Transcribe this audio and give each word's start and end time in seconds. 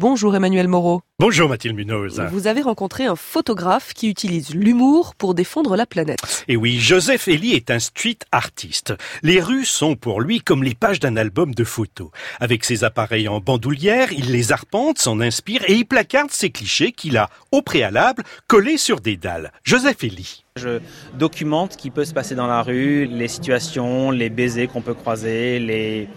Bonjour 0.00 0.36
Emmanuel 0.36 0.68
Moreau. 0.68 1.02
Bonjour 1.18 1.48
Mathilde 1.48 1.74
Munoz. 1.74 2.22
Vous 2.30 2.46
avez 2.46 2.62
rencontré 2.62 3.06
un 3.06 3.16
photographe 3.16 3.94
qui 3.94 4.08
utilise 4.08 4.54
l'humour 4.54 5.16
pour 5.16 5.34
défendre 5.34 5.74
la 5.74 5.86
planète. 5.86 6.44
Et 6.46 6.54
oui, 6.56 6.78
Joseph 6.78 7.26
Elie 7.26 7.54
est 7.54 7.72
un 7.72 7.80
street 7.80 8.18
artiste. 8.30 8.94
Les 9.24 9.40
rues 9.40 9.64
sont 9.64 9.96
pour 9.96 10.20
lui 10.20 10.38
comme 10.40 10.62
les 10.62 10.76
pages 10.76 11.00
d'un 11.00 11.16
album 11.16 11.52
de 11.52 11.64
photos. 11.64 12.10
Avec 12.38 12.64
ses 12.64 12.84
appareils 12.84 13.26
en 13.26 13.40
bandoulière, 13.40 14.12
il 14.12 14.30
les 14.30 14.52
arpente, 14.52 15.00
s'en 15.00 15.18
inspire 15.18 15.64
et 15.66 15.74
y 15.74 15.84
placarde 15.84 16.30
ses 16.30 16.50
clichés 16.50 16.92
qu'il 16.92 17.16
a, 17.16 17.28
au 17.50 17.60
préalable, 17.60 18.22
collés 18.46 18.78
sur 18.78 19.00
des 19.00 19.16
dalles. 19.16 19.50
Joseph 19.64 20.04
Elie. 20.04 20.44
Je 20.54 20.78
documente 21.14 21.72
ce 21.72 21.76
qui 21.76 21.90
peut 21.90 22.04
se 22.04 22.14
passer 22.14 22.36
dans 22.36 22.46
la 22.46 22.62
rue, 22.62 23.06
les 23.06 23.26
situations, 23.26 24.12
les 24.12 24.30
baisers 24.30 24.68
qu'on 24.68 24.80
peut 24.80 24.94
croiser, 24.94 25.58
les 25.58 26.08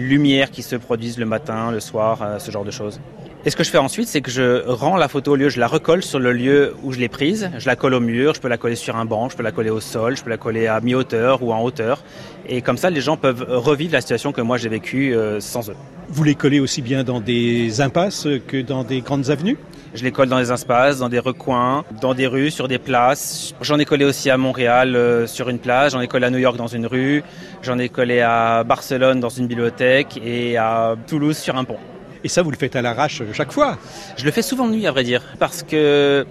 lumières 0.00 0.50
qui 0.50 0.62
se 0.62 0.76
produisent 0.76 1.18
le 1.18 1.26
matin, 1.26 1.70
le 1.70 1.80
soir, 1.80 2.22
euh, 2.22 2.38
ce 2.38 2.50
genre 2.50 2.64
de 2.64 2.70
choses. 2.70 3.00
Et 3.46 3.48
ce 3.48 3.56
que 3.56 3.64
je 3.64 3.70
fais 3.70 3.78
ensuite, 3.78 4.06
c'est 4.06 4.20
que 4.20 4.30
je 4.30 4.68
rends 4.68 4.98
la 4.98 5.08
photo 5.08 5.32
au 5.32 5.36
lieu, 5.36 5.48
je 5.48 5.58
la 5.58 5.66
recolle 5.66 6.02
sur 6.02 6.18
le 6.18 6.30
lieu 6.30 6.74
où 6.82 6.92
je 6.92 6.98
l'ai 6.98 7.08
prise, 7.08 7.50
je 7.56 7.66
la 7.66 7.74
colle 7.74 7.94
au 7.94 8.00
mur, 8.00 8.34
je 8.34 8.40
peux 8.40 8.48
la 8.48 8.58
coller 8.58 8.76
sur 8.76 8.96
un 8.96 9.06
banc, 9.06 9.30
je 9.30 9.36
peux 9.36 9.42
la 9.42 9.50
coller 9.50 9.70
au 9.70 9.80
sol, 9.80 10.14
je 10.14 10.22
peux 10.22 10.28
la 10.28 10.36
coller 10.36 10.66
à 10.66 10.78
mi-hauteur 10.82 11.42
ou 11.42 11.50
en 11.50 11.62
hauteur. 11.62 12.02
Et 12.46 12.60
comme 12.60 12.76
ça, 12.76 12.90
les 12.90 13.00
gens 13.00 13.16
peuvent 13.16 13.46
revivre 13.48 13.94
la 13.94 14.02
situation 14.02 14.32
que 14.32 14.42
moi 14.42 14.58
j'ai 14.58 14.68
vécue 14.68 15.14
euh, 15.14 15.40
sans 15.40 15.70
eux. 15.70 15.76
Vous 16.10 16.22
les 16.22 16.34
collez 16.34 16.60
aussi 16.60 16.82
bien 16.82 17.02
dans 17.02 17.18
des 17.18 17.80
impasses 17.80 18.28
que 18.46 18.60
dans 18.60 18.84
des 18.84 19.00
grandes 19.00 19.30
avenues? 19.30 19.56
Je 19.94 20.04
les 20.04 20.12
colle 20.12 20.28
dans 20.28 20.38
des 20.38 20.52
espaces, 20.52 20.98
dans 20.98 21.08
des 21.08 21.18
recoins, 21.18 21.84
dans 21.98 22.12
des 22.12 22.26
rues, 22.26 22.50
sur 22.50 22.68
des 22.68 22.78
places. 22.78 23.54
J'en 23.62 23.78
ai 23.78 23.86
collé 23.86 24.04
aussi 24.04 24.28
à 24.28 24.36
Montréal 24.36 24.94
euh, 24.94 25.26
sur 25.26 25.48
une 25.48 25.58
plage, 25.58 25.92
j'en 25.92 26.00
ai 26.02 26.08
collé 26.08 26.26
à 26.26 26.30
New 26.30 26.38
York 26.38 26.58
dans 26.58 26.66
une 26.66 26.86
rue, 26.86 27.22
j'en 27.62 27.78
ai 27.78 27.88
collé 27.88 28.20
à 28.20 28.64
Barcelone 28.64 29.18
dans 29.18 29.30
une 29.30 29.46
bibliothèque 29.46 30.20
et 30.22 30.58
à 30.58 30.94
Toulouse 31.06 31.38
sur 31.38 31.56
un 31.56 31.64
pont. 31.64 31.78
Et 32.24 32.28
ça, 32.28 32.42
vous 32.42 32.50
le 32.50 32.56
faites 32.56 32.76
à 32.76 32.82
l'arrache 32.82 33.22
chaque 33.32 33.52
fois 33.52 33.78
Je 34.16 34.24
le 34.24 34.30
fais 34.30 34.42
souvent 34.42 34.66
de 34.66 34.72
nuit, 34.72 34.86
à 34.86 34.92
vrai 34.92 35.04
dire, 35.04 35.22
parce 35.38 35.62
que 35.62 36.26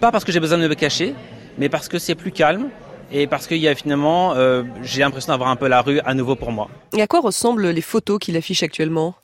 pas 0.00 0.12
parce 0.12 0.24
que 0.24 0.32
j'ai 0.32 0.40
besoin 0.40 0.58
de 0.58 0.68
me 0.68 0.74
cacher, 0.74 1.14
mais 1.58 1.68
parce 1.68 1.88
que 1.88 1.98
c'est 1.98 2.14
plus 2.14 2.32
calme 2.32 2.68
et 3.12 3.26
parce 3.26 3.46
qu'il 3.46 3.58
y 3.58 3.68
a 3.68 3.74
finalement, 3.74 4.34
euh, 4.34 4.62
j'ai 4.82 5.00
l'impression 5.00 5.32
d'avoir 5.32 5.48
un 5.48 5.56
peu 5.56 5.68
la 5.68 5.80
rue 5.80 6.00
à 6.00 6.14
nouveau 6.14 6.36
pour 6.36 6.52
moi. 6.52 6.68
Et 6.96 7.00
à 7.00 7.06
quoi 7.06 7.20
ressemblent 7.20 7.68
les 7.68 7.80
photos 7.80 8.18
qu'il 8.18 8.36
affiche 8.36 8.62
actuellement? 8.62 9.14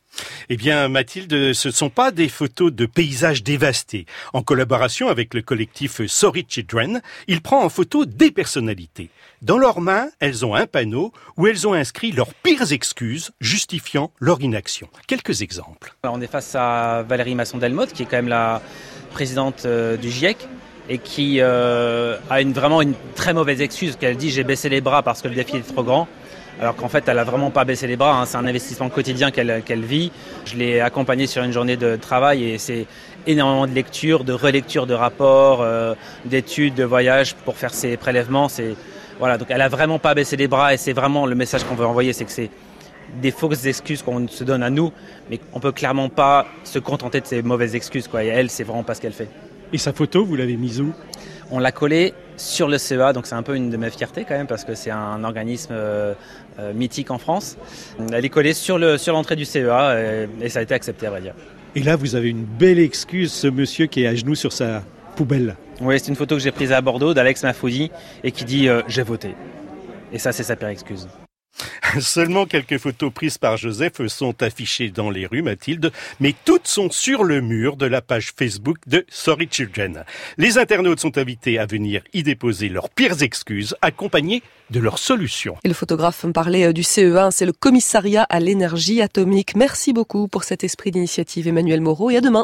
Eh 0.49 0.57
bien, 0.57 0.89
Mathilde, 0.89 1.53
ce 1.53 1.69
ne 1.69 1.73
sont 1.73 1.91
pas 1.91 2.11
des 2.11 2.29
photos 2.29 2.73
de 2.73 2.87
paysages 2.87 3.43
dévastés. 3.43 4.07
En 4.33 4.43
collaboration 4.43 5.09
avec 5.09 5.35
le 5.35 5.43
collectif 5.43 6.05
Sorry 6.07 6.45
Children, 6.49 7.01
il 7.29 7.41
prend 7.41 7.65
en 7.65 7.69
photo 7.69 8.05
des 8.05 8.31
personnalités. 8.31 9.11
Dans 9.41 9.59
leurs 9.59 9.81
mains, 9.81 10.09
elles 10.21 10.45
ont 10.45 10.55
un 10.55 10.67
panneau 10.67 11.13
où 11.37 11.47
elles 11.47 11.67
ont 11.67 11.73
inscrit 11.73 12.13
leurs 12.13 12.35
pires 12.35 12.73
excuses 12.73 13.31
justifiant 13.41 14.13
leur 14.21 14.41
inaction. 14.41 14.89
Quelques 15.07 15.43
exemples. 15.43 15.95
On 16.05 16.21
est 16.21 16.27
face 16.27 16.55
à 16.55 17.05
Valérie 17.09 17.35
Masson-Delmotte, 17.35 17.93
qui 17.93 18.03
est 18.03 18.07
quand 18.07 18.17
même 18.17 18.29
la 18.29 18.63
présidente 19.13 19.65
euh, 19.65 19.97
du 19.97 20.11
GIEC 20.11 20.49
et 20.89 20.99
qui 20.99 21.37
euh, 21.41 22.17
a 22.29 22.43
vraiment 22.43 22.83
une 22.83 22.95
très 23.15 23.35
mauvaise 23.35 23.61
excuse 23.61 23.97
qu'elle 23.97 24.17
dit 24.17 24.31
j'ai 24.31 24.45
baissé 24.45 24.69
les 24.69 24.81
bras 24.81 25.03
parce 25.03 25.23
que 25.23 25.29
le 25.29 25.35
défi 25.35 25.57
est 25.57 25.73
trop 25.73 25.85
grand 25.85 26.09
alors 26.61 26.77
qu'en 26.77 26.89
fait 26.89 27.09
elle 27.09 27.19
a 27.19 27.25
vraiment 27.25 27.51
pas 27.51 27.65
baissé 27.65 27.87
les 27.87 27.97
bras, 27.97 28.21
hein. 28.21 28.27
c'est 28.27 28.37
un 28.37 28.47
investissement 28.47 28.89
quotidien 28.89 29.31
qu'elle 29.31 29.85
vit. 29.85 30.13
Je 30.45 30.57
l'ai 30.57 30.81
accompagnée 30.81 31.27
sur 31.27 31.43
une 31.43 31.53
journée 31.53 31.77
de 31.77 31.97
travail 31.97 32.45
et 32.45 32.59
c'est 32.59 32.87
énormément 33.27 33.67
de 33.67 33.73
lectures, 33.73 34.25
de 34.25 34.33
relectures 34.33 34.87
de 34.87 34.95
rapports, 34.95 35.63
euh, 35.63 35.95
d'études, 36.25 36.75
de 36.75 36.85
voyages 36.85 37.35
pour 37.35 37.57
faire 37.57 37.73
ses 37.75 37.97
prélèvements. 37.97 38.49
Voilà, 39.19 39.39
donc 39.39 39.49
elle 39.51 39.61
a 39.61 39.69
vraiment 39.69 39.99
pas 39.99 40.15
baissé 40.15 40.37
les 40.37 40.49
bras 40.49 40.75
et 40.75 40.77
c'est 40.77 40.93
vraiment 40.93 41.27
le 41.27 41.35
message 41.35 41.65
qu'on 41.65 41.75
veut 41.75 41.87
envoyer, 41.87 42.13
c'est 42.13 42.25
que 42.25 42.31
c'est 42.31 42.51
des 43.21 43.31
fausses 43.31 43.67
excuses 43.67 44.03
qu'on 44.03 44.27
se 44.27 44.45
donne 44.45 44.63
à 44.63 44.71
nous, 44.71 44.93
mais 45.31 45.39
on 45.53 45.61
peut 45.61 45.73
clairement 45.73 46.09
pas 46.09 46.47
se 46.65 46.79
contenter 46.79 47.21
de 47.21 47.27
ces 47.27 47.43
mauvaises 47.43 47.75
excuses. 47.75 48.09
Quoi. 48.09 48.25
Et 48.25 48.29
elle, 48.29 48.51
c'est 48.51 48.65
vraiment 48.65 48.83
pas 48.83 48.95
ce 48.95 49.01
qu'elle 49.01 49.13
fait. 49.13 49.29
Et 49.73 49.79
sa 49.79 49.93
photo, 49.93 50.25
vous 50.25 50.37
l'avez 50.37 50.57
mise 50.57 50.81
où? 50.81 50.93
On 51.55 51.59
l'a 51.59 51.71
collée 51.71 52.15
sur 52.39 52.67
le 52.67 52.79
CEA, 52.79 53.13
donc 53.13 53.27
c'est 53.27 53.35
un 53.35 53.43
peu 53.43 53.55
une 53.55 53.69
de 53.69 53.77
mes 53.77 53.91
fiertés 53.91 54.25
quand 54.27 54.35
même, 54.35 54.47
parce 54.47 54.65
que 54.65 54.75
c'est 54.75 54.91
un 54.91 55.23
organisme 55.23 55.73
euh, 55.73 56.15
euh, 56.59 56.73
mythique 56.73 57.11
en 57.11 57.19
France. 57.19 57.59
Elle 58.11 58.25
est 58.25 58.31
collée 58.31 58.55
sur 58.55 58.79
l'entrée 58.79 58.99
sur 58.99 59.37
du 59.37 59.45
CEA 59.45 60.01
et, 60.01 60.29
et, 60.41 60.49
ça 60.49 60.61
a 60.61 60.63
été 60.63 60.73
accepté, 60.73 61.07
à 61.07 61.11
vrai 61.11 61.21
dire. 61.21 61.35
Et 61.75 61.83
là, 61.83 61.97
vous 61.97 62.17
avez 62.17 62.31
une 62.31 62.45
belle 62.45 62.79
excuse, 62.79 63.31
ce 63.31 63.49
monsieur 63.49 63.85
qui 63.85 64.03
est 64.03 64.07
à 64.07 64.15
genoux 64.15 64.35
sur 64.35 64.53
sa 64.53 64.83
poubelle. 65.15 65.57
Oui, 65.83 65.99
c'est 65.99 66.09
une 66.09 66.17
photo 66.17 66.37
que 66.37 66.43
j'ai 66.43 66.53
prise 66.53 66.73
à 66.73 66.81
Bordeaux 66.81 67.13
d'Alex 67.13 67.43
Mafoudi 67.43 67.91
et 68.25 68.33
qui 68.33 68.47
dit 68.47 68.69
euh, 68.69 68.81
J'ai 68.89 69.03
voté». 69.03 69.35
Et 70.13 70.19
ça, 70.19 70.33
c'est 70.33 70.43
sa 70.43 70.57
pire 70.57 70.69
excuse. 70.69 71.07
Seulement 72.01 72.47
quelques 72.47 72.79
photos 72.79 73.13
prises 73.13 73.39
par 73.39 73.57
Joseph 73.57 74.07
sont 74.07 74.43
affichées 74.43 74.91
dans 74.91 75.11
les 75.11 75.27
rues, 75.27 75.43
Mathilde, 75.43 75.93
mais 76.21 76.35
toutes 76.45 76.67
sont 76.67 76.91
sur 76.91 77.23
le 77.23 77.41
mur 77.41 77.77
de 77.77 77.87
la 77.87 78.01
page 78.01 78.33
Facebook 78.37 78.79
de 78.87 79.05
Sorry 79.09 79.49
Children. 79.51 80.05
Les 80.39 80.57
internautes 80.57 81.01
sont 81.01 81.19
invités 81.19 81.59
à 81.59 81.67
venir 81.67 82.03
y 82.15 82.23
déposer 82.23 82.69
leurs 82.69 82.89
pires 82.89 83.23
excuses, 83.23 83.77
accompagnées 83.83 84.43
de 84.71 84.81
leurs 84.81 84.99
solutions. 84.99 85.57
Et 85.65 85.69
le 85.69 85.75
photographe 85.75 86.25
me 86.25 86.33
parlait 86.33 86.65
euh, 86.65 86.73
du 86.73 86.83
CE1, 86.83 87.31
c'est 87.31 87.45
le 87.45 87.53
commissariat 87.53 88.27
à 88.31 88.41
l'énergie 88.41 89.03
atomique. 89.03 89.55
Merci 89.55 89.93
beaucoup 89.93 90.29
pour 90.29 90.45
cet 90.45 90.65
esprit 90.65 90.91
d'initiative, 90.91 91.47
Emmanuel 91.47 91.83
Moreau, 91.83 92.11
et 92.11 92.17
à 92.17 92.21
demain. 92.23 92.41